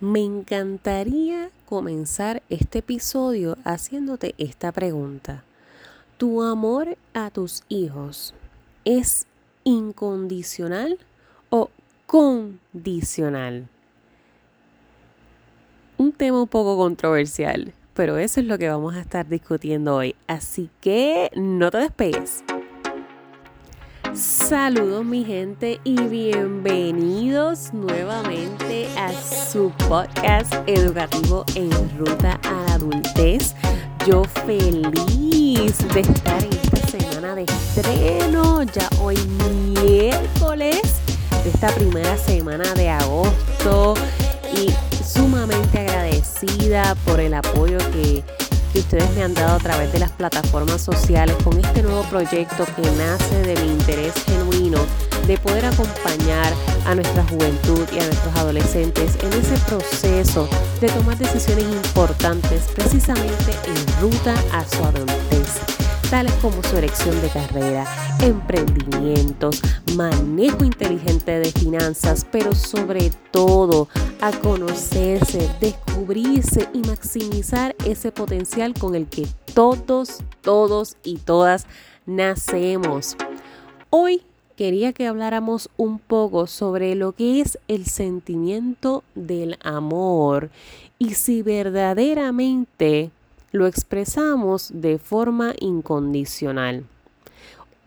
Me 0.00 0.20
encantaría 0.20 1.50
comenzar 1.66 2.42
este 2.48 2.78
episodio 2.78 3.58
haciéndote 3.64 4.34
esta 4.38 4.72
pregunta. 4.72 5.44
¿Tu 6.16 6.42
amor 6.42 6.96
a 7.12 7.28
tus 7.28 7.64
hijos 7.68 8.32
es 8.86 9.26
incondicional 9.62 10.98
o 11.50 11.68
condicional? 12.06 13.68
Un 15.98 16.12
tema 16.12 16.40
un 16.40 16.48
poco 16.48 16.78
controversial, 16.78 17.74
pero 17.92 18.16
eso 18.16 18.40
es 18.40 18.46
lo 18.46 18.56
que 18.56 18.70
vamos 18.70 18.94
a 18.94 19.00
estar 19.00 19.28
discutiendo 19.28 19.96
hoy. 19.96 20.16
Así 20.26 20.70
que 20.80 21.30
no 21.36 21.70
te 21.70 21.76
despegues. 21.76 22.42
Saludos 24.14 25.04
mi 25.04 25.24
gente 25.24 25.80
y 25.84 25.94
bienvenidos 25.94 27.72
nuevamente 27.72 28.88
a 28.98 29.12
su 29.12 29.70
podcast 29.88 30.52
educativo 30.66 31.44
en 31.54 31.70
ruta 31.96 32.40
a 32.42 32.64
la 32.66 32.74
adultez. 32.74 33.54
Yo 34.06 34.24
feliz 34.44 35.78
de 35.94 36.00
estar 36.00 36.42
en 36.42 36.52
esta 36.52 36.88
semana 36.88 37.36
de 37.36 37.44
estreno, 37.44 38.64
ya 38.64 38.88
hoy 39.00 39.16
miércoles 39.80 40.80
de 41.44 41.50
esta 41.50 41.72
primera 41.76 42.16
semana 42.16 42.74
de 42.74 42.88
agosto 42.90 43.94
y 44.56 44.72
sumamente 45.04 45.78
agradecida 45.78 46.96
por 47.04 47.20
el 47.20 47.34
apoyo 47.34 47.78
que 47.92 48.24
que 48.72 48.80
ustedes 48.80 49.10
me 49.14 49.22
han 49.22 49.34
dado 49.34 49.56
a 49.56 49.58
través 49.58 49.92
de 49.92 49.98
las 49.98 50.10
plataformas 50.12 50.80
sociales 50.80 51.36
con 51.44 51.58
este 51.58 51.82
nuevo 51.82 52.02
proyecto 52.04 52.64
que 52.76 52.82
nace 52.92 53.42
de 53.42 53.60
mi 53.62 53.72
interés 53.72 54.14
genuino 54.24 54.78
de 55.26 55.38
poder 55.38 55.66
acompañar 55.66 56.52
a 56.86 56.94
nuestra 56.94 57.24
juventud 57.24 57.86
y 57.92 57.98
a 57.98 58.04
nuestros 58.06 58.34
adolescentes 58.36 59.16
en 59.22 59.32
ese 59.32 59.56
proceso 59.66 60.48
de 60.80 60.88
tomar 60.88 61.16
decisiones 61.18 61.64
importantes 61.64 62.64
precisamente 62.74 63.52
en 63.66 64.00
ruta 64.00 64.34
a 64.52 64.64
su 64.68 64.84
adultez 64.84 65.89
tales 66.10 66.34
como 66.42 66.60
su 66.64 66.76
elección 66.76 67.20
de 67.22 67.28
carrera, 67.28 67.86
emprendimientos, 68.20 69.62
manejo 69.94 70.64
inteligente 70.64 71.38
de 71.38 71.52
finanzas, 71.52 72.26
pero 72.32 72.52
sobre 72.52 73.10
todo 73.30 73.86
a 74.20 74.32
conocerse, 74.32 75.48
descubrirse 75.60 76.68
y 76.74 76.80
maximizar 76.80 77.76
ese 77.86 78.10
potencial 78.10 78.74
con 78.74 78.96
el 78.96 79.06
que 79.06 79.28
todos, 79.54 80.18
todos 80.40 80.96
y 81.04 81.18
todas 81.18 81.66
nacemos. 82.06 83.16
Hoy 83.90 84.22
quería 84.56 84.92
que 84.92 85.06
habláramos 85.06 85.70
un 85.76 86.00
poco 86.00 86.48
sobre 86.48 86.96
lo 86.96 87.12
que 87.12 87.40
es 87.40 87.56
el 87.68 87.86
sentimiento 87.86 89.04
del 89.14 89.58
amor 89.62 90.50
y 90.98 91.14
si 91.14 91.42
verdaderamente 91.42 93.12
lo 93.52 93.66
expresamos 93.66 94.70
de 94.72 94.98
forma 94.98 95.54
incondicional. 95.58 96.84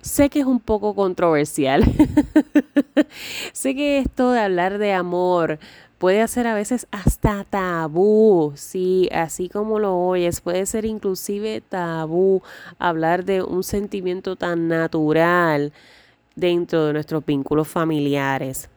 Sé 0.01 0.29
que 0.29 0.41
es 0.41 0.45
un 0.45 0.59
poco 0.59 0.95
controversial. 0.95 1.83
sé 3.53 3.73
que 3.73 3.99
esto 3.99 4.31
de 4.31 4.41
hablar 4.41 4.77
de 4.77 4.91
amor 4.91 5.59
puede 5.97 6.21
hacer 6.21 6.47
a 6.47 6.53
veces 6.53 6.87
hasta 6.91 7.45
tabú, 7.45 8.51
sí, 8.55 9.07
así 9.13 9.47
como 9.47 9.79
lo 9.79 9.97
oyes, 9.97 10.41
puede 10.41 10.65
ser 10.65 10.83
inclusive 10.83 11.61
tabú 11.61 12.41
hablar 12.77 13.23
de 13.23 13.41
un 13.41 13.63
sentimiento 13.63 14.35
tan 14.35 14.67
natural 14.67 15.71
dentro 16.35 16.87
de 16.87 16.91
nuestros 16.91 17.25
vínculos 17.25 17.69
familiares. 17.69 18.69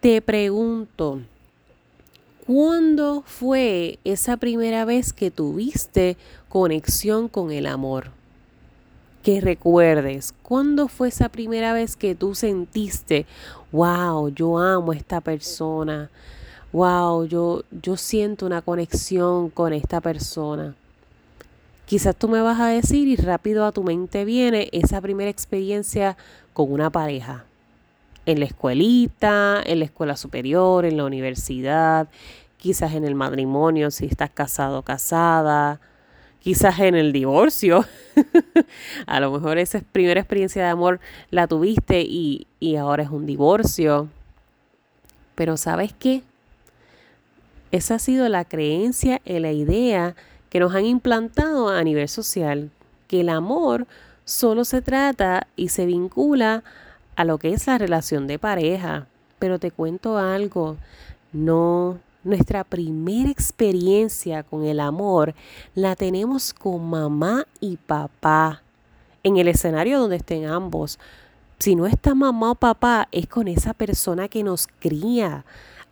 Te 0.00 0.22
pregunto, 0.22 1.20
¿Cuándo 2.44 3.22
fue 3.24 4.00
esa 4.02 4.36
primera 4.36 4.84
vez 4.84 5.12
que 5.12 5.30
tuviste 5.30 6.16
conexión 6.48 7.28
con 7.28 7.52
el 7.52 7.66
amor? 7.66 8.10
Que 9.22 9.40
recuerdes, 9.40 10.34
¿cuándo 10.42 10.88
fue 10.88 11.06
esa 11.06 11.28
primera 11.28 11.72
vez 11.72 11.94
que 11.94 12.16
tú 12.16 12.34
sentiste, 12.34 13.26
wow, 13.70 14.28
yo 14.30 14.58
amo 14.58 14.90
a 14.90 14.96
esta 14.96 15.20
persona? 15.20 16.10
Wow, 16.72 17.26
yo, 17.26 17.62
yo 17.80 17.96
siento 17.96 18.44
una 18.44 18.60
conexión 18.60 19.48
con 19.48 19.72
esta 19.72 20.00
persona. 20.00 20.74
Quizás 21.86 22.16
tú 22.16 22.26
me 22.26 22.40
vas 22.40 22.58
a 22.58 22.66
decir 22.66 23.06
y 23.06 23.14
rápido 23.14 23.64
a 23.64 23.70
tu 23.70 23.84
mente 23.84 24.24
viene 24.24 24.68
esa 24.72 25.00
primera 25.00 25.30
experiencia 25.30 26.16
con 26.52 26.72
una 26.72 26.90
pareja 26.90 27.44
en 28.26 28.40
la 28.40 28.46
escuelita, 28.46 29.62
en 29.64 29.80
la 29.80 29.84
escuela 29.84 30.16
superior, 30.16 30.84
en 30.84 30.96
la 30.96 31.04
universidad, 31.04 32.08
quizás 32.56 32.94
en 32.94 33.04
el 33.04 33.14
matrimonio 33.14 33.90
si 33.90 34.06
estás 34.06 34.30
casado 34.30 34.78
o 34.78 34.82
casada, 34.82 35.80
quizás 36.40 36.78
en 36.80 36.94
el 36.94 37.12
divorcio. 37.12 37.84
a 39.06 39.20
lo 39.20 39.32
mejor 39.32 39.58
esa 39.58 39.80
primera 39.80 40.20
experiencia 40.20 40.62
de 40.62 40.68
amor 40.68 41.00
la 41.30 41.46
tuviste 41.46 42.02
y, 42.02 42.46
y 42.60 42.76
ahora 42.76 43.02
es 43.02 43.10
un 43.10 43.26
divorcio. 43.26 44.08
Pero 45.34 45.56
¿sabes 45.56 45.92
qué? 45.98 46.22
Esa 47.72 47.94
ha 47.94 47.98
sido 47.98 48.28
la 48.28 48.44
creencia 48.44 49.20
y 49.24 49.38
la 49.38 49.50
idea 49.50 50.14
que 50.50 50.60
nos 50.60 50.74
han 50.74 50.84
implantado 50.84 51.70
a 51.70 51.82
nivel 51.82 52.08
social, 52.08 52.70
que 53.08 53.20
el 53.20 53.30
amor 53.30 53.86
solo 54.24 54.64
se 54.64 54.82
trata 54.82 55.46
y 55.56 55.68
se 55.68 55.86
vincula 55.86 56.62
a 57.16 57.24
lo 57.24 57.38
que 57.38 57.52
es 57.52 57.66
la 57.66 57.78
relación 57.78 58.26
de 58.26 58.38
pareja. 58.38 59.06
Pero 59.38 59.58
te 59.58 59.70
cuento 59.70 60.18
algo, 60.18 60.76
no, 61.32 61.98
nuestra 62.24 62.62
primera 62.62 63.30
experiencia 63.30 64.44
con 64.44 64.64
el 64.64 64.78
amor 64.78 65.34
la 65.74 65.96
tenemos 65.96 66.54
con 66.54 66.88
mamá 66.88 67.46
y 67.58 67.76
papá, 67.76 68.62
en 69.24 69.36
el 69.38 69.48
escenario 69.48 69.98
donde 69.98 70.16
estén 70.16 70.46
ambos. 70.46 70.98
Si 71.58 71.74
no 71.74 71.86
está 71.86 72.14
mamá 72.14 72.52
o 72.52 72.54
papá, 72.54 73.08
es 73.10 73.26
con 73.26 73.48
esa 73.48 73.74
persona 73.74 74.28
que 74.28 74.42
nos 74.42 74.66
cría, 74.66 75.44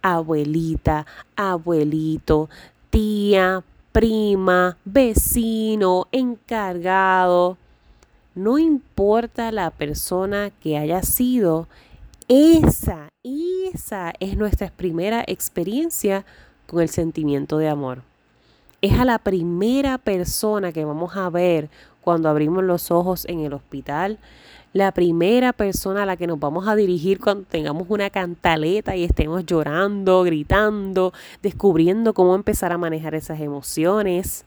abuelita, 0.02 1.06
abuelito, 1.36 2.48
tía, 2.90 3.64
prima, 3.92 4.76
vecino, 4.84 6.06
encargado. 6.12 7.56
No 8.34 8.58
importa 8.58 9.50
la 9.50 9.70
persona 9.70 10.50
que 10.50 10.78
haya 10.78 11.02
sido, 11.02 11.66
esa, 12.28 13.08
esa 13.24 14.12
es 14.20 14.36
nuestra 14.36 14.70
primera 14.70 15.24
experiencia 15.26 16.24
con 16.68 16.80
el 16.80 16.88
sentimiento 16.88 17.58
de 17.58 17.68
amor. 17.68 18.02
Es 18.82 18.98
a 18.98 19.04
la 19.04 19.18
primera 19.18 19.98
persona 19.98 20.72
que 20.72 20.84
vamos 20.84 21.16
a 21.16 21.28
ver 21.28 21.68
cuando 22.00 22.28
abrimos 22.28 22.62
los 22.62 22.92
ojos 22.92 23.24
en 23.26 23.40
el 23.40 23.52
hospital, 23.52 24.18
la 24.72 24.92
primera 24.92 25.52
persona 25.52 26.04
a 26.04 26.06
la 26.06 26.16
que 26.16 26.28
nos 26.28 26.38
vamos 26.38 26.68
a 26.68 26.76
dirigir 26.76 27.18
cuando 27.18 27.44
tengamos 27.44 27.86
una 27.88 28.10
cantaleta 28.10 28.94
y 28.94 29.02
estemos 29.02 29.44
llorando, 29.44 30.22
gritando, 30.22 31.12
descubriendo 31.42 32.14
cómo 32.14 32.36
empezar 32.36 32.72
a 32.72 32.78
manejar 32.78 33.16
esas 33.16 33.40
emociones. 33.40 34.44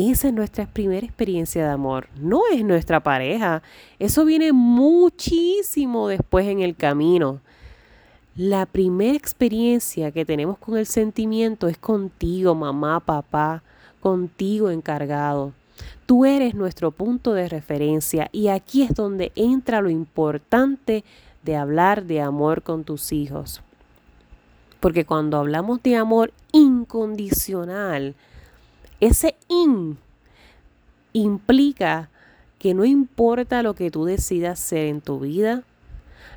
Esa 0.00 0.28
es 0.28 0.34
nuestra 0.34 0.64
primera 0.64 1.04
experiencia 1.04 1.64
de 1.64 1.72
amor, 1.72 2.06
no 2.20 2.42
es 2.52 2.64
nuestra 2.64 3.00
pareja. 3.00 3.64
Eso 3.98 4.24
viene 4.24 4.52
muchísimo 4.52 6.06
después 6.06 6.46
en 6.46 6.60
el 6.60 6.76
camino. 6.76 7.40
La 8.36 8.66
primera 8.66 9.16
experiencia 9.16 10.12
que 10.12 10.24
tenemos 10.24 10.56
con 10.58 10.78
el 10.78 10.86
sentimiento 10.86 11.66
es 11.66 11.78
contigo, 11.78 12.54
mamá, 12.54 13.00
papá, 13.00 13.64
contigo 13.98 14.70
encargado. 14.70 15.52
Tú 16.06 16.24
eres 16.24 16.54
nuestro 16.54 16.92
punto 16.92 17.32
de 17.32 17.48
referencia 17.48 18.28
y 18.30 18.46
aquí 18.46 18.84
es 18.84 18.94
donde 18.94 19.32
entra 19.34 19.80
lo 19.80 19.90
importante 19.90 21.02
de 21.42 21.56
hablar 21.56 22.04
de 22.04 22.20
amor 22.20 22.62
con 22.62 22.84
tus 22.84 23.10
hijos. 23.10 23.62
Porque 24.78 25.04
cuando 25.04 25.38
hablamos 25.38 25.82
de 25.82 25.96
amor 25.96 26.32
incondicional, 26.52 28.14
ese 29.00 29.36
in 29.48 29.98
implica 31.12 32.10
que 32.58 32.74
no 32.74 32.84
importa 32.84 33.62
lo 33.62 33.74
que 33.74 33.90
tú 33.90 34.04
decidas 34.04 34.60
hacer 34.60 34.86
en 34.86 35.00
tu 35.00 35.20
vida, 35.20 35.62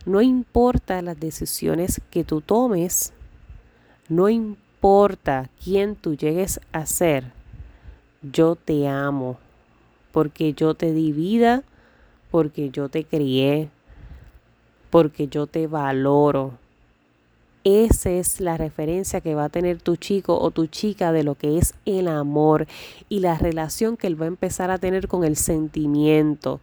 no 0.06 0.22
importa 0.22 1.02
las 1.02 1.19
decisiones 1.19 2.02
que 2.10 2.24
tú 2.24 2.42
tomes, 2.42 3.13
no 4.08 4.30
importa 4.30 5.50
quién 5.63 5.96
tú 5.96 6.16
llegues 6.16 6.60
a 6.72 6.86
ser, 6.86 7.31
yo 8.22 8.56
te 8.56 8.88
amo, 8.88 9.38
porque 10.12 10.54
yo 10.54 10.74
te 10.75 10.92
di 10.92 11.12
vida, 11.12 11.63
porque 12.30 12.69
yo 12.69 12.90
te 12.90 13.04
crié, 13.04 13.69
porque 14.90 15.28
yo 15.28 15.48
te 15.48 15.68
valoro, 15.68 16.58
esa 17.63 18.10
es 18.10 18.40
la 18.40 18.58
referencia 18.58 19.22
que 19.22 19.36
va 19.36 19.46
a 19.46 19.50
tener 19.50 19.81
tu 19.81 19.96
chico 19.96 20.40
o 20.40 20.52
tu 20.52 20.68
chica 20.68 21.12
de 21.12 21.24
lo 21.24 21.36
que 21.36 21.58
es 21.58 21.75
el 21.86 22.08
amor 22.08 22.68
y 23.10 23.19
la 23.19 23.38
relación 23.38 23.98
que 23.98 24.08
él 24.08 24.19
va 24.19 24.25
a 24.25 24.30
empezar 24.30 24.72
a 24.72 24.78
tener 24.78 25.08
con 25.08 25.24
el 25.24 25.36
sentimiento. 25.36 26.60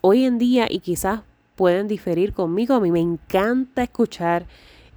Hoy 0.00 0.24
en 0.24 0.38
día, 0.38 0.66
y 0.70 0.80
quizás 0.80 1.22
pueden 1.56 1.88
diferir 1.88 2.32
conmigo, 2.32 2.74
a 2.74 2.80
mí 2.80 2.92
me 2.92 3.00
encanta 3.00 3.82
escuchar 3.82 4.46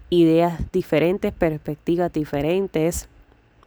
ideas 0.09 0.71
diferentes, 0.71 1.33
perspectivas 1.33 2.11
diferentes. 2.13 3.07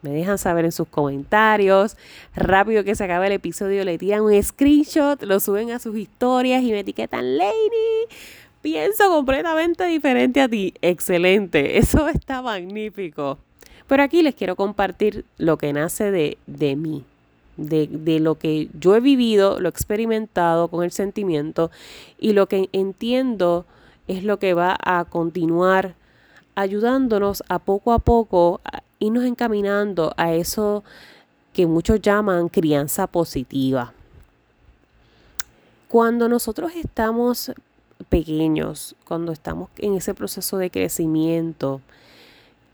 Me 0.03 0.11
dejan 0.11 0.37
saber 0.37 0.65
en 0.65 0.73
sus 0.73 0.89
comentarios. 0.89 1.97
Rápido 2.35 2.83
que 2.83 2.97
se 2.97 3.05
acabe 3.05 3.29
el 3.29 3.33
episodio, 3.33 3.85
le 3.85 3.99
tiran 3.99 4.23
un 4.23 4.43
screenshot, 4.43 5.23
lo 5.23 5.39
suben 5.39 5.71
a 5.71 5.79
sus 5.79 5.97
historias 5.97 6.63
y 6.63 6.73
me 6.73 6.81
etiquetan 6.81 7.39
Lady. 7.39 8.09
Pienso 8.63 9.09
completamente 9.11 9.85
diferente 9.87 10.41
a 10.41 10.49
ti. 10.49 10.73
Excelente. 10.81 11.79
Eso 11.79 12.09
está 12.09 12.41
magnífico. 12.41 13.39
Pero 13.89 14.03
aquí 14.03 14.23
les 14.23 14.35
quiero 14.35 14.57
compartir 14.57 15.25
lo 15.37 15.59
que 15.59 15.73
nace 15.73 16.11
de, 16.11 16.39
de 16.47 16.77
mí. 16.77 17.05
De, 17.59 17.87
de, 17.87 18.19
lo 18.19 18.37
que 18.37 18.71
yo 18.81 18.97
he 18.97 19.01
vivido, 19.01 19.61
lo 19.61 19.69
he 19.69 19.71
experimentado 19.71 20.69
con 20.69 20.85
el 20.85 20.91
sentimiento 20.91 21.71
y 22.19 22.33
lo 22.33 22.47
que 22.47 22.71
entiendo 22.73 23.67
es 24.09 24.25
lo 24.25 24.39
que 24.39 24.55
va 24.55 24.75
a 24.83 25.05
continuar 25.05 25.95
ayudándonos 26.55 27.43
a 27.49 27.59
poco 27.59 27.93
a 27.93 27.99
poco 27.99 28.63
irnos 29.01 29.25
encaminando 29.25 30.15
a 30.17 30.33
eso 30.33 30.83
que 31.53 31.67
muchos 31.67 32.01
llaman 32.01 32.49
crianza 32.49 33.07
positiva. 33.07 33.93
Cuando 35.89 36.29
nosotros 36.29 36.73
estamos 36.75 37.53
pequeños, 38.05 38.97
cuando 39.07 39.33
estamos 39.33 39.71
en 39.79 39.95
ese 39.95 40.15
proceso 40.15 40.59
de 40.59 40.71
crecimiento, 40.71 41.81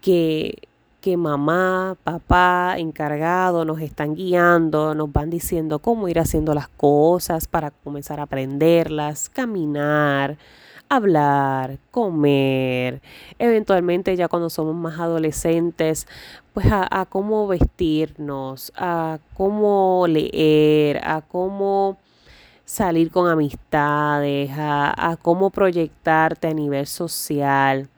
que, 0.00 0.58
que 1.00 1.16
mamá, 1.16 1.96
papá, 2.04 2.76
encargado 2.78 3.64
nos 3.64 3.80
están 3.80 4.14
guiando, 4.14 4.94
nos 4.94 5.12
van 5.12 5.30
diciendo 5.30 5.78
cómo 5.78 6.08
ir 6.08 6.18
haciendo 6.18 6.54
las 6.54 6.68
cosas 6.68 7.48
para 7.48 7.70
comenzar 7.70 8.20
a 8.20 8.24
aprenderlas, 8.24 9.28
caminar, 9.28 10.38
hablar, 10.88 11.78
comer, 11.90 13.02
eventualmente 13.38 14.16
ya 14.16 14.28
cuando 14.28 14.50
somos 14.50 14.74
más 14.74 14.98
adolescentes, 14.98 16.06
pues 16.54 16.66
a, 16.70 17.06
cómo 17.08 17.46
vestirnos, 17.46 18.72
a 18.76 19.18
cómo 19.34 20.06
leer, 20.08 21.00
a 21.04 21.20
cómo 21.20 21.98
salir 22.68 23.10
con 23.10 23.30
amistades, 23.30 24.50
a, 24.50 25.10
a 25.10 25.16
cómo 25.16 25.48
proyectarte 25.48 26.48
a 26.48 26.52
nivel 26.52 26.86
social. 26.86 27.88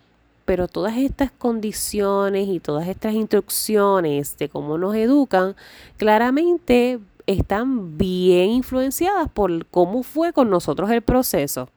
Pero 0.45 0.69
todas 0.69 0.97
estas 0.97 1.33
condiciones 1.33 2.49
y 2.49 2.61
todas 2.61 2.87
estas 2.87 3.15
instrucciones 3.15 4.39
de 4.39 4.49
cómo 4.49 4.79
nos 4.79 4.95
educan, 4.95 5.57
claramente 5.97 7.01
están 7.27 7.99
bien 7.99 8.51
influenciadas 8.51 9.29
por 9.29 9.67
cómo 9.67 10.05
fue 10.05 10.33
con 10.33 10.51
nosotros 10.51 10.89
el 10.91 11.03
proceso. 11.03 11.69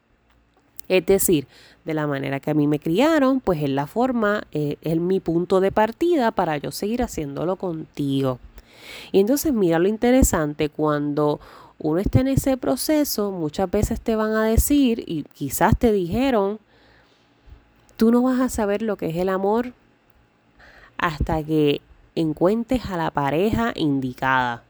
Es 0.88 1.04
decir, 1.07 1.48
de 1.86 1.95
la 1.95 2.06
manera 2.06 2.40
que 2.40 2.51
a 2.51 2.54
mí 2.54 2.68
me 2.68 2.78
criaron, 2.78 3.40
pues 3.40 3.63
es 3.63 3.72
la 3.72 3.88
forma, 3.88 4.44
eh, 4.51 4.78
es 4.84 5.00
mi 5.00 5.19
punto 5.19 5.62
de 5.62 5.72
partida 5.72 6.30
para 6.30 6.57
yo 6.57 6.72
seguir 6.72 7.01
haciéndolo 7.01 7.56
contigo. 7.56 8.38
Y 9.12 9.19
entonces 9.19 9.51
mira 9.51 9.80
lo 9.80 9.88
interesante, 9.88 10.69
cuando 10.69 11.40
uno 11.83 12.00
está 12.00 12.21
en 12.21 12.30
ese 12.30 12.56
proceso, 12.56 13.31
muchas 13.31 13.69
veces 13.69 14.00
te 14.00 14.15
van 14.15 14.31
a 14.31 14.45
decir, 14.45 15.03
y 15.06 15.24
quizás 15.24 15.77
te 15.77 15.91
dijeron, 15.91 16.59
tú 17.97 18.09
no 18.09 18.21
vas 18.21 18.39
a 18.39 18.47
saber 18.47 18.81
lo 18.81 18.95
que 18.95 19.09
es 19.09 19.18
el 19.18 19.27
amor 19.27 19.74
hasta 20.97 21.44
que 21.44 21.81
encuentres 22.15 22.85
a 22.85 22.95
la 22.95 23.12
pareja 23.12 23.74
indicada. 23.75 24.63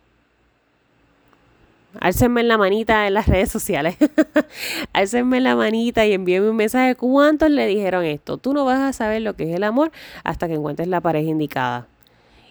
Álcenme 1.99 2.41
en 2.41 2.47
la 2.47 2.57
manita 2.57 3.05
en 3.05 3.13
las 3.13 3.27
redes 3.27 3.51
sociales. 3.51 3.95
Álcenme 4.93 5.37
en 5.37 5.43
la 5.43 5.55
manita 5.55 6.07
y 6.07 6.13
envíenme 6.13 6.49
un 6.49 6.55
mensaje. 6.55 6.95
¿Cuántos 6.95 7.51
le 7.51 7.67
dijeron 7.67 8.03
esto? 8.03 8.37
Tú 8.37 8.53
no 8.53 8.65
vas 8.65 8.79
a 8.79 8.91
saber 8.91 9.21
lo 9.21 9.35
que 9.35 9.43
es 9.51 9.55
el 9.55 9.63
amor 9.63 9.91
hasta 10.23 10.47
que 10.47 10.55
encuentres 10.55 10.87
la 10.87 10.99
pareja 10.99 11.29
indicada. 11.29 11.85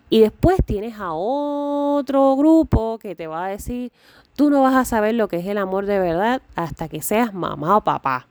Y 0.08 0.20
después 0.20 0.58
tienes 0.64 1.00
a 1.00 1.12
otro 1.12 2.36
grupo 2.36 2.98
que 2.98 3.16
te 3.16 3.26
va 3.26 3.46
a 3.46 3.48
decir, 3.48 3.90
tú 4.36 4.50
no 4.50 4.62
vas 4.62 4.74
a 4.74 4.84
saber 4.84 5.14
lo 5.14 5.28
que 5.28 5.36
es 5.38 5.46
el 5.46 5.58
amor 5.58 5.86
de 5.86 5.98
verdad 5.98 6.42
hasta 6.54 6.88
que 6.88 7.02
seas 7.02 7.34
mamá 7.34 7.76
o 7.76 7.84
papá. 7.84 8.26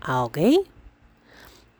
Ah, 0.00 0.24
ok. 0.24 0.38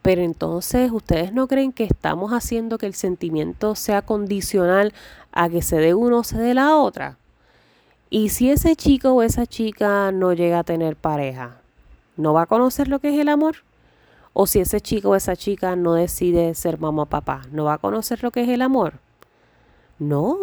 Pero 0.03 0.23
entonces, 0.23 0.93
¿ustedes 0.93 1.33
no 1.33 1.49
creen 1.49 1.73
que 1.73 1.85
estamos 1.85 2.33
haciendo 2.33 2.79
que 2.79 2.87
el 2.87 2.95
sentimiento 2.95 3.75
sea 3.75 4.03
condicional 4.03 4.93
a 5.33 5.49
que 5.49 5.63
se 5.63 5.79
dé 5.79 5.95
uno 5.95 6.19
o 6.19 6.25
se 6.25 6.39
dé 6.39 6.55
la 6.55 6.77
otra? 6.77 7.19
Y 8.09 8.29
si 8.29 8.51
ese 8.51 8.77
chico 8.77 9.13
o 9.13 9.23
esa 9.23 9.47
chica 9.47 10.13
no 10.13 10.33
llega 10.33 10.61
a 10.61 10.65
tener 10.65 10.95
pareja, 10.95 11.61
¿no 12.17 12.33
va 12.33 12.43
a 12.43 12.47
conocer 12.47 12.87
lo 12.87 13.01
que 13.01 13.13
es 13.13 13.19
el 13.19 13.29
amor? 13.29 13.57
O 14.33 14.47
si 14.47 14.61
ese 14.61 14.81
chico 14.81 15.11
o 15.11 15.17
esa 15.17 15.35
chica 15.35 15.75
no 15.75 15.95
decide 15.95 16.55
ser 16.55 16.79
mamá 16.79 17.03
o 17.03 17.07
papá, 17.07 17.43
¿no 17.51 17.65
va 17.65 17.75
a 17.75 17.79
conocer 17.79 18.23
lo 18.23 18.31
que 18.31 18.43
es 18.43 18.49
el 18.49 18.63
amor? 18.63 19.01
No, 19.99 20.37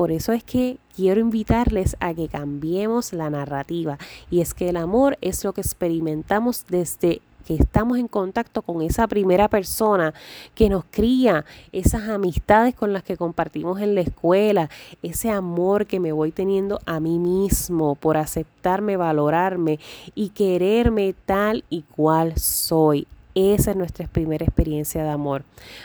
por 0.00 0.12
eso 0.12 0.32
es 0.32 0.42
que 0.42 0.78
quiero 0.96 1.20
invitarles 1.20 1.94
a 2.00 2.14
que 2.14 2.26
cambiemos 2.26 3.12
la 3.12 3.28
narrativa. 3.28 3.98
Y 4.30 4.40
es 4.40 4.54
que 4.54 4.70
el 4.70 4.78
amor 4.78 5.18
es 5.20 5.44
lo 5.44 5.52
que 5.52 5.60
experimentamos 5.60 6.64
desde 6.70 7.20
que 7.46 7.56
estamos 7.56 7.98
en 7.98 8.08
contacto 8.08 8.62
con 8.62 8.80
esa 8.80 9.06
primera 9.08 9.48
persona 9.48 10.14
que 10.54 10.70
nos 10.70 10.84
cría, 10.90 11.44
esas 11.70 12.08
amistades 12.08 12.74
con 12.74 12.94
las 12.94 13.02
que 13.02 13.18
compartimos 13.18 13.78
en 13.82 13.94
la 13.94 14.00
escuela, 14.00 14.70
ese 15.02 15.28
amor 15.28 15.84
que 15.84 16.00
me 16.00 16.12
voy 16.12 16.32
teniendo 16.32 16.80
a 16.86 16.98
mí 16.98 17.18
mismo 17.18 17.94
por 17.94 18.16
aceptarme, 18.16 18.96
valorarme 18.96 19.80
y 20.14 20.30
quererme 20.30 21.14
tal 21.26 21.62
y 21.68 21.82
cual 21.82 22.38
soy. 22.38 23.06
Esa 23.34 23.70
es 23.70 23.76
nuestra 23.76 24.08
primera 24.08 24.44
experiencia 24.44 25.04
de 25.04 25.10
amor. 25.10 25.44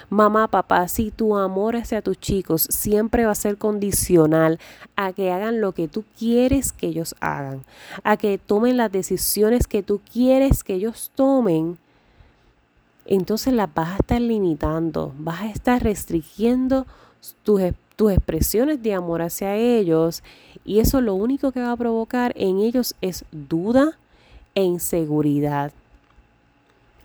Mamá, 0.09 0.47
papá, 0.47 0.87
si 0.87 1.11
tu 1.11 1.37
amor 1.37 1.75
hacia 1.75 2.01
tus 2.01 2.19
chicos 2.19 2.67
siempre 2.71 3.25
va 3.25 3.31
a 3.31 3.35
ser 3.35 3.57
condicional 3.57 4.59
a 4.95 5.13
que 5.13 5.31
hagan 5.31 5.61
lo 5.61 5.73
que 5.73 5.87
tú 5.87 6.03
quieres 6.17 6.73
que 6.73 6.87
ellos 6.87 7.15
hagan, 7.19 7.63
a 8.03 8.17
que 8.17 8.39
tomen 8.39 8.77
las 8.77 8.91
decisiones 8.91 9.67
que 9.67 9.83
tú 9.83 10.01
quieres 10.11 10.63
que 10.63 10.73
ellos 10.73 11.11
tomen, 11.13 11.77
entonces 13.05 13.53
las 13.53 13.71
vas 13.71 13.89
a 13.89 13.97
estar 13.97 14.21
limitando, 14.21 15.13
vas 15.19 15.41
a 15.41 15.51
estar 15.51 15.83
restringiendo 15.83 16.87
tus, 17.43 17.61
tus 17.95 18.11
expresiones 18.11 18.81
de 18.81 18.95
amor 18.95 19.21
hacia 19.21 19.55
ellos 19.55 20.23
y 20.63 20.79
eso 20.79 20.99
lo 20.99 21.13
único 21.13 21.51
que 21.51 21.59
va 21.59 21.73
a 21.73 21.77
provocar 21.77 22.33
en 22.35 22.57
ellos 22.57 22.95
es 23.01 23.23
duda 23.31 23.99
e 24.55 24.63
inseguridad. 24.63 25.71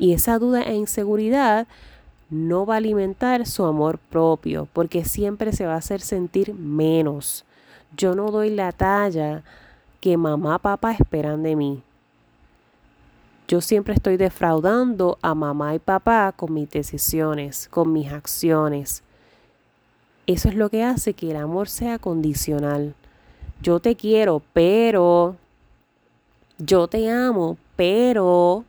Y 0.00 0.14
esa 0.14 0.38
duda 0.38 0.62
e 0.62 0.74
inseguridad 0.74 1.68
no 2.30 2.64
va 2.64 2.74
a 2.74 2.76
alimentar 2.78 3.46
su 3.46 3.66
amor 3.66 3.98
propio, 3.98 4.66
porque 4.72 5.04
siempre 5.04 5.52
se 5.52 5.66
va 5.66 5.74
a 5.74 5.76
hacer 5.76 6.00
sentir 6.00 6.54
menos. 6.54 7.44
Yo 7.94 8.14
no 8.14 8.30
doy 8.30 8.48
la 8.48 8.72
talla 8.72 9.42
que 10.00 10.16
mamá, 10.16 10.58
papá 10.58 10.92
esperan 10.92 11.42
de 11.42 11.54
mí. 11.54 11.82
Yo 13.46 13.60
siempre 13.60 13.92
estoy 13.92 14.16
defraudando 14.16 15.18
a 15.20 15.34
mamá 15.34 15.74
y 15.74 15.78
papá 15.78 16.32
con 16.34 16.54
mis 16.54 16.70
decisiones, 16.70 17.68
con 17.68 17.92
mis 17.92 18.10
acciones. 18.10 19.02
Eso 20.26 20.48
es 20.48 20.54
lo 20.54 20.70
que 20.70 20.82
hace 20.82 21.12
que 21.12 21.32
el 21.32 21.36
amor 21.36 21.68
sea 21.68 21.98
condicional. 21.98 22.94
Yo 23.60 23.80
te 23.80 23.96
quiero, 23.96 24.40
pero... 24.54 25.36
Yo 26.56 26.88
te 26.88 27.10
amo, 27.10 27.58
pero 27.76 28.64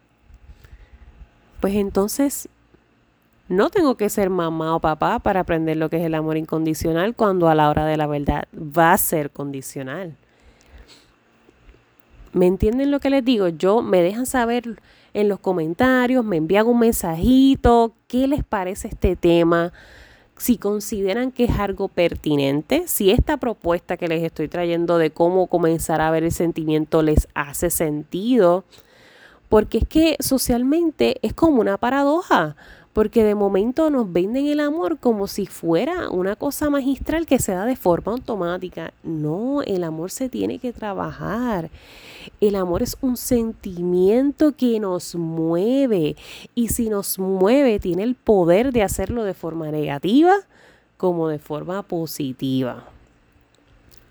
pues 1.61 1.75
entonces 1.75 2.49
no 3.47 3.69
tengo 3.69 3.95
que 3.95 4.09
ser 4.09 4.29
mamá 4.29 4.75
o 4.75 4.79
papá 4.79 5.19
para 5.19 5.41
aprender 5.41 5.77
lo 5.77 5.89
que 5.89 5.97
es 5.97 6.03
el 6.03 6.15
amor 6.15 6.37
incondicional 6.37 7.15
cuando 7.15 7.47
a 7.47 7.55
la 7.55 7.69
hora 7.69 7.85
de 7.85 7.97
la 7.97 8.07
verdad 8.07 8.45
va 8.53 8.93
a 8.93 8.97
ser 8.97 9.29
condicional. 9.29 10.15
¿Me 12.33 12.47
entienden 12.47 12.91
lo 12.91 12.99
que 12.99 13.09
les 13.09 13.23
digo? 13.23 13.49
Yo 13.49 13.81
me 13.81 14.01
dejan 14.01 14.25
saber 14.25 14.81
en 15.13 15.29
los 15.29 15.39
comentarios, 15.39 16.25
me 16.25 16.37
envían 16.37 16.65
un 16.65 16.79
mensajito, 16.79 17.93
qué 18.07 18.27
les 18.27 18.43
parece 18.43 18.87
este 18.87 19.15
tema, 19.15 19.73
si 20.37 20.57
consideran 20.57 21.31
que 21.31 21.43
es 21.43 21.59
algo 21.59 21.89
pertinente, 21.89 22.87
si 22.87 23.11
esta 23.11 23.37
propuesta 23.37 23.97
que 23.97 24.07
les 24.07 24.23
estoy 24.23 24.47
trayendo 24.47 24.97
de 24.97 25.11
cómo 25.11 25.47
comenzar 25.47 26.01
a 26.01 26.09
ver 26.09 26.23
el 26.23 26.31
sentimiento 26.31 27.03
les 27.03 27.27
hace 27.35 27.69
sentido 27.69 28.63
porque 29.51 29.79
es 29.79 29.85
que 29.85 30.15
socialmente 30.21 31.17
es 31.23 31.33
como 31.33 31.59
una 31.59 31.77
paradoja, 31.77 32.55
porque 32.93 33.25
de 33.25 33.35
momento 33.35 33.89
nos 33.89 34.09
venden 34.09 34.47
el 34.47 34.61
amor 34.61 34.97
como 34.97 35.27
si 35.27 35.45
fuera 35.45 36.09
una 36.09 36.37
cosa 36.37 36.69
magistral 36.69 37.25
que 37.25 37.37
se 37.37 37.51
da 37.51 37.65
de 37.65 37.75
forma 37.75 38.13
automática. 38.13 38.93
No, 39.03 39.61
el 39.63 39.83
amor 39.83 40.09
se 40.09 40.29
tiene 40.29 40.57
que 40.57 40.71
trabajar. 40.71 41.69
El 42.39 42.55
amor 42.55 42.81
es 42.81 42.95
un 43.01 43.17
sentimiento 43.17 44.53
que 44.55 44.79
nos 44.79 45.15
mueve 45.15 46.15
y 46.55 46.69
si 46.69 46.87
nos 46.87 47.19
mueve 47.19 47.77
tiene 47.81 48.03
el 48.03 48.15
poder 48.15 48.71
de 48.71 48.83
hacerlo 48.83 49.25
de 49.25 49.33
forma 49.33 49.69
negativa 49.69 50.33
como 50.95 51.27
de 51.27 51.39
forma 51.39 51.83
positiva. 51.83 52.85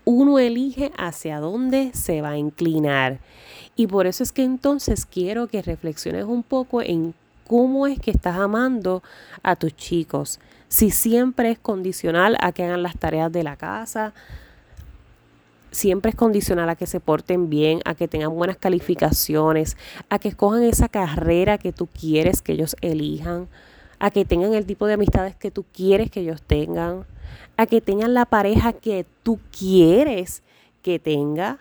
Uno 0.05 0.39
elige 0.39 0.91
hacia 0.97 1.39
dónde 1.39 1.91
se 1.93 2.21
va 2.21 2.31
a 2.31 2.37
inclinar. 2.37 3.19
Y 3.75 3.87
por 3.87 4.07
eso 4.07 4.23
es 4.23 4.31
que 4.31 4.43
entonces 4.43 5.05
quiero 5.05 5.47
que 5.47 5.61
reflexiones 5.61 6.25
un 6.25 6.43
poco 6.43 6.81
en 6.81 7.13
cómo 7.47 7.87
es 7.87 7.99
que 7.99 8.11
estás 8.11 8.37
amando 8.37 9.03
a 9.43 9.55
tus 9.55 9.75
chicos. 9.75 10.39
Si 10.67 10.89
siempre 10.89 11.51
es 11.51 11.59
condicional 11.59 12.37
a 12.41 12.51
que 12.51 12.63
hagan 12.63 12.83
las 12.83 12.97
tareas 12.97 13.31
de 13.31 13.43
la 13.43 13.57
casa, 13.57 14.13
siempre 15.71 16.11
es 16.11 16.15
condicional 16.15 16.69
a 16.69 16.75
que 16.75 16.87
se 16.87 16.99
porten 16.99 17.49
bien, 17.49 17.81
a 17.85 17.95
que 17.95 18.07
tengan 18.07 18.35
buenas 18.35 18.57
calificaciones, 18.57 19.77
a 20.09 20.19
que 20.19 20.29
escojan 20.29 20.63
esa 20.63 20.89
carrera 20.89 21.57
que 21.57 21.71
tú 21.71 21.87
quieres 21.87 22.41
que 22.41 22.53
ellos 22.53 22.75
elijan, 22.81 23.47
a 24.01 24.09
que 24.09 24.25
tengan 24.25 24.55
el 24.55 24.65
tipo 24.65 24.87
de 24.87 24.93
amistades 24.93 25.35
que 25.35 25.51
tú 25.51 25.63
quieres 25.71 26.09
que 26.09 26.21
ellos 26.21 26.41
tengan, 26.41 27.05
a 27.55 27.67
que 27.67 27.81
tengan 27.81 28.15
la 28.15 28.25
pareja 28.25 28.73
que 28.73 29.05
tú 29.21 29.39
quieres 29.55 30.41
que 30.81 30.97
tenga, 30.97 31.59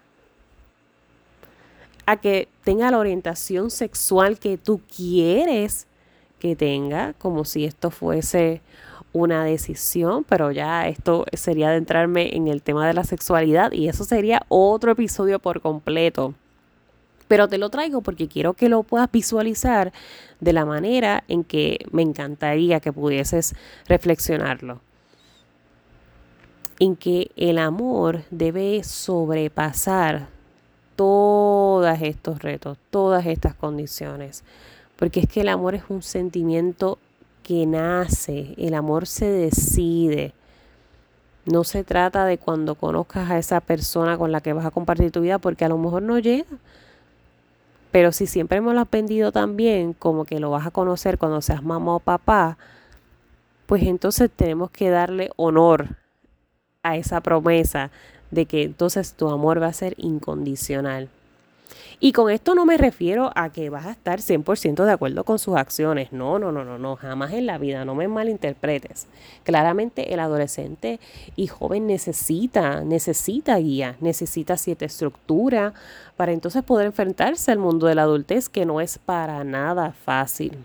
a 2.07 2.17
que 2.17 2.49
tenga 2.65 2.91
la 2.91 2.99
orientación 2.99 3.71
sexual 3.71 4.39
que 4.39 4.57
tú 4.57 4.81
quieres 4.97 5.87
que 6.39 6.57
tenga, 6.57 7.13
como 7.19 7.45
si 7.45 7.67
esto 7.67 7.91
fuese 7.91 8.63
una 9.13 9.45
decisión, 9.45 10.25
pero 10.25 10.51
ya 10.51 10.89
esto 10.89 11.27
sería 11.35 11.69
adentrarme 11.69 12.35
en 12.35 12.49
el 12.49 12.63
tema 12.63 12.87
de 12.87 12.95
la 12.95 13.05
sexualidad 13.05 13.73
y 13.73 13.89
eso 13.89 14.05
sería 14.05 14.47
otro 14.49 14.93
episodio 14.93 15.41
por 15.41 15.61
completo. 15.61 16.33
Pero 17.31 17.47
te 17.47 17.59
lo 17.59 17.71
traigo 17.71 18.01
porque 18.01 18.27
quiero 18.27 18.55
que 18.55 18.69
lo 18.69 18.83
puedas 18.83 19.09
visualizar 19.09 19.93
de 20.41 20.53
la 20.53 20.65
manera 20.65 21.23
en 21.29 21.45
que 21.45 21.87
me 21.93 22.03
encantaría 22.03 22.81
que 22.81 22.93
pudieses 22.93 23.55
reflexionarlo. 23.87 24.81
En 26.81 26.97
que 26.97 27.31
el 27.37 27.59
amor 27.59 28.25
debe 28.33 28.83
sobrepasar 28.83 30.27
todos 30.97 32.03
estos 32.03 32.43
retos, 32.43 32.79
todas 32.91 33.25
estas 33.27 33.55
condiciones. 33.55 34.43
Porque 34.97 35.21
es 35.21 35.29
que 35.29 35.43
el 35.43 35.51
amor 35.51 35.77
es 35.77 35.85
un 35.89 36.03
sentimiento 36.03 36.99
que 37.45 37.65
nace, 37.65 38.57
el 38.59 38.75
amor 38.75 39.07
se 39.07 39.27
decide. 39.27 40.35
No 41.45 41.63
se 41.63 41.85
trata 41.85 42.25
de 42.25 42.39
cuando 42.39 42.75
conozcas 42.75 43.31
a 43.31 43.39
esa 43.39 43.61
persona 43.61 44.19
con 44.19 44.33
la 44.33 44.41
que 44.41 44.53
vas 44.53 44.67
a 44.67 44.73
compartir 44.73 45.13
tu 45.13 45.21
vida, 45.21 45.39
porque 45.39 45.65
a 45.65 45.69
lo 45.69 45.79
mejor 45.79 46.03
no 46.03 46.19
llega. 46.19 46.59
Pero 47.91 48.13
si 48.13 48.27
siempre 48.27 48.59
hemos 48.59 48.75
lo 48.75 48.81
aprendido 48.81 49.33
también, 49.33 49.93
como 49.93 50.25
que 50.25 50.39
lo 50.39 50.51
vas 50.51 50.67
a 50.67 50.71
conocer 50.71 51.19
cuando 51.19 51.41
seas 51.41 51.63
mamá 51.63 51.97
o 51.97 52.01
papá, 52.01 52.57
pues 53.67 53.83
entonces 53.83 54.31
tenemos 54.35 54.71
que 54.71 54.91
darle 54.91 55.31
honor 55.37 55.97
a 56.83 56.97
esa 56.97 57.21
promesa 57.21 57.91
de 58.31 58.47
que 58.47 58.63
entonces 58.63 59.15
tu 59.15 59.29
amor 59.29 59.61
va 59.61 59.67
a 59.67 59.73
ser 59.73 59.95
incondicional. 59.99 61.09
Y 61.99 62.13
con 62.13 62.31
esto 62.31 62.55
no 62.55 62.65
me 62.65 62.79
refiero 62.79 63.31
a 63.35 63.51
que 63.51 63.69
vas 63.69 63.87
a 63.87 63.91
estar 63.91 64.21
100% 64.21 64.85
de 64.85 64.93
acuerdo 64.93 65.25
con 65.25 65.39
sus 65.39 65.57
acciones. 65.57 66.13
No, 66.13 66.39
no, 66.39 66.51
no, 66.51 66.65
no, 66.65 66.79
no, 66.79 66.97
jamás 66.97 67.33
en 67.33 67.47
la 67.47 67.59
vida, 67.59 67.85
no 67.85 67.95
me 67.95 68.09
malinterpretes. 68.09 69.07
Claramente 69.45 70.15
el 70.15 70.21
adolescente 70.21 70.99
y 71.37 71.47
joven 71.47 71.87
necesita, 71.87 72.83
necesita 72.85 73.57
guía, 73.59 73.97
necesita 74.01 74.57
cierta 74.57 74.87
estructura 74.87 75.75
para 76.17 76.33
entonces 76.33 76.63
poder 76.63 76.87
enfrentarse 76.87 77.53
al 77.53 77.59
mundo 77.59 77.87
de 77.87 77.95
la 77.95 78.03
adultez 78.03 78.49
que 78.49 78.65
no 78.65 78.81
es 78.81 78.99
para 78.99 79.45
nada 79.45 79.93
fácil. 79.93 80.57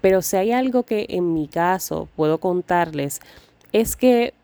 Pero 0.00 0.22
si 0.22 0.36
hay 0.36 0.52
algo 0.52 0.82
que 0.82 1.06
en 1.08 1.32
mi 1.32 1.48
caso 1.48 2.08
puedo 2.14 2.38
contarles, 2.38 3.20
es 3.72 3.96
que 3.96 4.34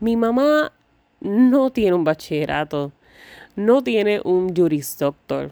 mi 0.00 0.16
mamá 0.16 0.72
no 1.20 1.70
tiene 1.70 1.94
un 1.94 2.04
bachillerato 2.04 2.92
no 3.56 3.82
tiene 3.82 4.20
un 4.24 4.54
Juris 4.54 4.96
Doctor. 4.98 5.50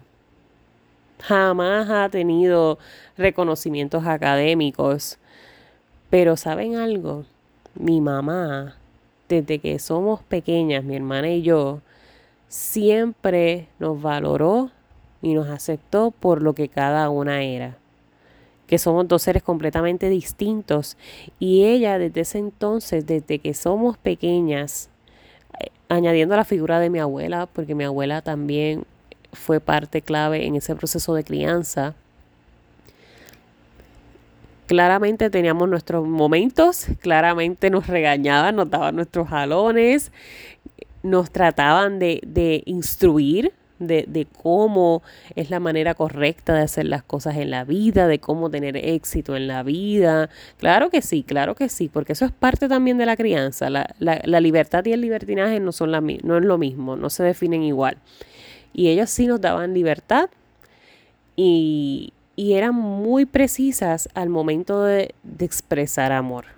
Jamás 1.21 1.91
ha 1.91 2.09
tenido 2.09 2.79
reconocimientos 3.17 4.07
académicos. 4.07 5.19
Pero 6.11 6.37
¿saben 6.37 6.77
algo? 6.77 7.25
Mi 7.75 8.01
mamá, 8.01 8.77
desde 9.29 9.59
que 9.59 9.79
somos 9.79 10.23
pequeñas, 10.23 10.85
mi 10.85 10.97
hermana 10.97 11.29
y 11.31 11.43
yo, 11.43 11.81
siempre 12.49 13.69
nos 13.79 14.01
valoró 14.01 14.71
y 15.21 15.35
nos 15.35 15.49
aceptó 15.49 16.11
por 16.11 16.43
lo 16.43 16.55
que 16.55 16.69
cada 16.69 17.11
una 17.11 17.43
era. 17.43 17.77
Que 18.67 18.79
somos 18.79 19.09
dos 19.09 19.23
seres 19.23 19.43
completamente 19.43 20.09
distintos. 20.09 20.97
Y 21.39 21.65
ella 21.65 21.99
desde 21.99 22.23
ese 22.23 22.39
entonces, 22.39 23.07
desde 23.07 23.39
que 23.39 23.55
somos 23.55 23.99
pequeñas, 23.99 24.89
añadiendo 25.89 26.37
la 26.37 26.45
figura 26.45 26.81
de 26.81 26.91
mi 26.91 26.99
abuela, 26.99 27.47
porque 27.47 27.75
mi 27.75 27.85
abuela 27.85 28.23
también 28.23 28.85
fue 29.33 29.61
parte 29.61 30.03
clave 30.03 30.47
en 30.47 30.57
ese 30.57 30.75
proceso 30.75 31.15
de 31.15 31.25
crianza. 31.25 31.95
Claramente 34.67 35.31
teníamos 35.31 35.69
nuestros 35.69 36.07
momentos, 36.07 36.87
claramente 37.01 37.71
nos 37.71 37.87
regañaban, 37.87 38.57
nos 38.57 38.69
daban 38.69 38.97
nuestros 38.97 39.29
jalones, 39.29 40.13
nos 41.03 41.31
trataban 41.31 41.99
de, 41.99 42.21
de 42.27 42.63
instruir, 42.67 43.53
de, 43.79 44.27
cómo 44.43 45.03
es 45.35 45.51
la 45.51 45.61
manera 45.61 45.95
correcta 45.95 46.55
de 46.55 46.63
hacer 46.63 46.87
las 46.87 47.03
cosas 47.03 47.37
en 47.37 47.51
la 47.51 47.65
vida, 47.65 48.07
de 48.07 48.19
cómo 48.19 48.51
tener 48.51 48.77
éxito 48.77 49.37
en 49.37 49.49
la 49.49 49.63
vida. 49.63 50.31
Claro 50.59 50.91
que 50.91 51.03
sí, 51.03 51.23
claro 51.23 51.55
que 51.55 51.69
sí, 51.69 51.89
porque 51.89 52.13
eso 52.13 52.25
es 52.25 52.33
parte 52.33 52.69
también 52.69 52.99
de 52.99 53.07
la 53.07 53.17
crianza. 53.17 53.71
La, 53.71 53.95
la, 53.99 54.41
libertad 54.41 54.85
y 54.85 54.93
el 54.93 55.01
libertinaje 55.01 55.61
no, 55.61 55.73
son 55.73 55.93
la, 55.93 56.01
no 56.01 56.39
es 56.39 56.45
lo 56.45 56.59
mismo, 56.59 56.97
no 56.97 57.11
se 57.11 57.23
definen 57.23 57.63
igual. 57.63 57.99
Y 58.73 58.89
ellos 58.89 59.11
sí 59.11 59.27
nos 59.27 59.41
daban 59.41 59.75
libertad 59.75 60.29
y, 61.37 62.13
y 62.37 62.55
eran 62.55 62.75
muy 62.75 63.27
precisas 63.27 64.09
al 64.15 64.29
momento 64.29 64.85
de, 64.85 65.15
de 65.23 65.45
expresar 65.45 66.13
amor 66.13 66.58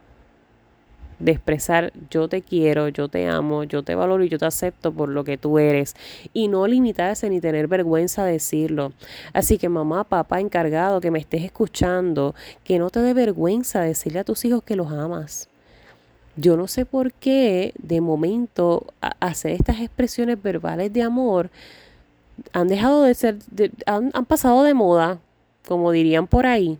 de 1.20 1.32
expresar 1.32 1.92
yo 2.10 2.28
te 2.28 2.42
quiero, 2.42 2.88
yo 2.88 3.08
te 3.08 3.28
amo, 3.28 3.64
yo 3.64 3.82
te 3.82 3.94
valoro 3.94 4.24
y 4.24 4.28
yo 4.28 4.38
te 4.38 4.46
acepto 4.46 4.92
por 4.92 5.08
lo 5.08 5.22
que 5.22 5.38
tú 5.38 5.58
eres 5.58 5.94
y 6.32 6.48
no 6.48 6.66
limitarse 6.66 7.30
ni 7.30 7.40
tener 7.40 7.68
vergüenza 7.68 8.24
de 8.24 8.32
decirlo. 8.32 8.92
Así 9.32 9.58
que 9.58 9.68
mamá, 9.68 10.04
papá 10.04 10.40
encargado 10.40 11.00
que 11.00 11.10
me 11.10 11.18
estés 11.18 11.44
escuchando, 11.44 12.34
que 12.64 12.78
no 12.78 12.90
te 12.90 13.00
dé 13.00 13.14
vergüenza 13.14 13.82
decirle 13.82 14.20
a 14.20 14.24
tus 14.24 14.44
hijos 14.44 14.62
que 14.62 14.76
los 14.76 14.90
amas. 14.90 15.48
Yo 16.36 16.56
no 16.56 16.66
sé 16.68 16.86
por 16.86 17.12
qué 17.12 17.74
de 17.78 18.00
momento 18.00 18.86
hacer 19.20 19.52
estas 19.52 19.80
expresiones 19.80 20.42
verbales 20.42 20.92
de 20.92 21.02
amor 21.02 21.50
han 22.52 22.68
dejado 22.68 23.02
de 23.02 23.14
ser, 23.14 23.36
han, 23.84 24.10
han 24.14 24.24
pasado 24.24 24.62
de 24.62 24.72
moda, 24.72 25.18
como 25.66 25.92
dirían 25.92 26.26
por 26.26 26.46
ahí 26.46 26.78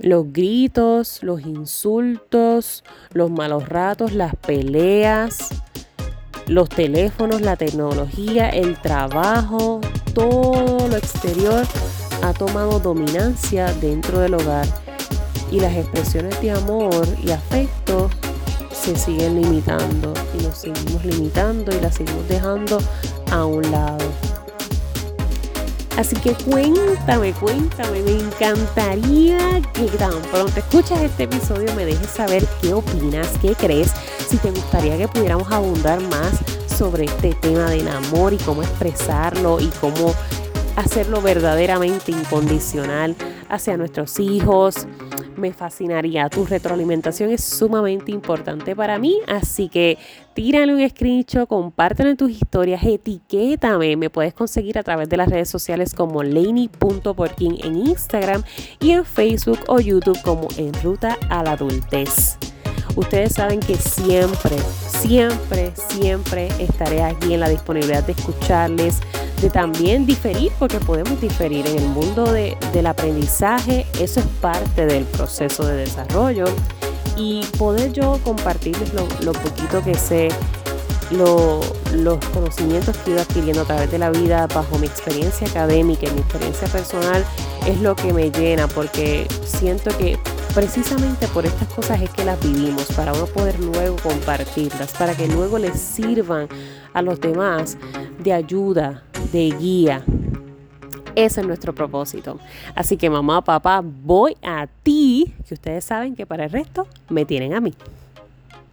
los 0.00 0.32
gritos, 0.32 1.22
los 1.22 1.42
insultos, 1.42 2.84
los 3.12 3.30
malos 3.30 3.68
ratos, 3.68 4.12
las 4.12 4.34
peleas, 4.36 5.50
los 6.46 6.68
teléfonos, 6.68 7.40
la 7.40 7.56
tecnología, 7.56 8.48
el 8.48 8.80
trabajo, 8.80 9.80
todo 10.14 10.88
lo 10.88 10.96
exterior 10.96 11.64
ha 12.22 12.32
tomado 12.32 12.78
dominancia 12.78 13.72
dentro 13.74 14.20
del 14.20 14.34
hogar 14.34 14.66
y 15.50 15.60
las 15.60 15.74
expresiones 15.76 16.40
de 16.40 16.52
amor 16.52 17.06
y 17.22 17.30
afecto 17.30 18.08
se 18.72 18.96
siguen 18.96 19.40
limitando 19.40 20.14
y 20.38 20.42
nos 20.42 20.58
seguimos 20.58 21.04
limitando 21.04 21.76
y 21.76 21.80
las 21.80 21.94
seguimos 21.94 22.26
dejando 22.28 22.78
a 23.30 23.44
un 23.44 23.70
lado. 23.70 24.04
Así 25.96 26.16
que 26.16 26.32
cuéntame, 26.32 27.32
cuéntame, 27.34 28.00
me 28.02 28.12
encantaría 28.12 29.60
que 29.74 29.86
tan 29.98 30.22
pronto 30.30 30.58
escuchas 30.58 31.02
este 31.02 31.24
episodio 31.24 31.72
me 31.74 31.84
dejes 31.84 32.08
saber 32.08 32.46
qué 32.62 32.72
opinas, 32.72 33.28
qué 33.42 33.54
crees, 33.54 33.92
si 34.26 34.38
te 34.38 34.50
gustaría 34.50 34.96
que 34.96 35.06
pudiéramos 35.06 35.52
abundar 35.52 36.00
más 36.00 36.38
sobre 36.78 37.04
este 37.04 37.34
tema 37.34 37.68
del 37.68 37.88
amor 37.88 38.32
y 38.32 38.38
cómo 38.38 38.62
expresarlo 38.62 39.60
y 39.60 39.66
cómo 39.80 40.14
hacerlo 40.76 41.20
verdaderamente 41.20 42.12
incondicional 42.12 43.14
hacia 43.50 43.76
nuestros 43.76 44.18
hijos, 44.18 44.86
me 45.42 45.52
fascinaría. 45.52 46.30
Tu 46.30 46.46
retroalimentación 46.46 47.30
es 47.30 47.44
sumamente 47.44 48.10
importante 48.10 48.74
para 48.74 48.98
mí, 48.98 49.18
así 49.26 49.68
que 49.68 49.98
tírale 50.32 50.74
un 50.74 50.88
screenshot, 50.88 51.46
compártelo 51.46 52.08
en 52.08 52.16
tus 52.16 52.30
historias, 52.30 52.82
etiquétame. 52.82 53.96
Me 53.96 54.08
puedes 54.08 54.32
conseguir 54.32 54.78
a 54.78 54.82
través 54.82 55.10
de 55.10 55.18
las 55.18 55.28
redes 55.28 55.50
sociales 55.50 55.94
como 55.94 56.22
laney.porkin 56.22 57.58
en 57.62 57.76
Instagram 57.76 58.42
y 58.80 58.92
en 58.92 59.04
Facebook 59.04 59.60
o 59.66 59.80
YouTube 59.80 60.20
como 60.22 60.48
En 60.56 60.72
Ruta 60.82 61.18
a 61.28 61.42
la 61.42 61.52
Adultez. 61.52 62.51
Ustedes 62.94 63.34
saben 63.34 63.60
que 63.60 63.76
siempre, 63.76 64.56
siempre, 64.86 65.72
siempre 65.88 66.48
estaré 66.58 67.02
aquí 67.02 67.32
en 67.32 67.40
la 67.40 67.48
disponibilidad 67.48 68.02
de 68.04 68.12
escucharles, 68.12 68.98
de 69.40 69.48
también 69.48 70.04
diferir, 70.04 70.52
porque 70.58 70.78
podemos 70.78 71.20
diferir 71.20 71.66
en 71.66 71.78
el 71.78 71.88
mundo 71.88 72.30
del 72.32 72.86
aprendizaje, 72.86 73.86
eso 73.98 74.20
es 74.20 74.26
parte 74.40 74.86
del 74.86 75.04
proceso 75.04 75.66
de 75.66 75.76
desarrollo. 75.76 76.44
y 77.14 77.44
poder 77.58 77.92
yo 77.92 78.18
compartirles 78.24 78.92
lo, 78.94 79.32
poquito 79.32 79.84
que 79.84 79.94
sé, 79.94 80.28
los 81.10 82.18
conocimientos 82.32 82.96
que 82.98 83.14
he 83.14 83.20
adquiriendo 83.20 83.62
a 83.62 83.64
través 83.64 83.90
de 83.90 83.98
la 83.98 84.10
vida 84.10 84.46
bajo 84.46 84.78
mi 84.78 84.86
experiencia 84.86 85.46
académica 85.46 86.06
y 86.06 86.10
mi 86.12 86.20
experiencia 86.20 86.68
personal 86.68 87.22
es 87.66 87.80
lo 87.80 87.94
que 87.94 88.14
me 88.14 88.30
llena 88.30 88.66
porque 88.66 89.28
siento 89.44 89.96
que 89.98 90.18
precisamente 90.54 91.26
por 91.28 91.46
estas 91.46 91.68
cosas 91.68 92.00
es 92.02 92.10
que 92.10 92.24
las 92.24 92.40
vivimos, 92.40 92.86
para 92.94 93.12
uno 93.12 93.26
poder 93.26 93.58
luego 93.58 93.96
compartirlas, 94.02 94.92
para 94.92 95.14
que 95.14 95.26
luego 95.28 95.58
les 95.58 95.78
sirvan 95.80 96.48
a 96.92 97.02
los 97.02 97.20
demás 97.20 97.78
de 98.22 98.32
ayuda, 98.32 99.02
de 99.32 99.50
guía. 99.58 100.04
Ese 101.14 101.40
es 101.40 101.46
nuestro 101.46 101.74
propósito. 101.74 102.38
Así 102.74 102.96
que 102.96 103.08
mamá, 103.08 103.42
papá, 103.42 103.82
voy 103.82 104.36
a 104.42 104.66
ti, 104.82 105.34
que 105.46 105.54
ustedes 105.54 105.84
saben 105.84 106.14
que 106.14 106.26
para 106.26 106.44
el 106.44 106.50
resto 106.50 106.86
me 107.08 107.24
tienen 107.24 107.54
a 107.54 107.60
mí. 107.60 107.74